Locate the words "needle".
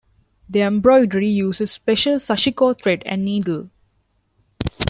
3.23-3.69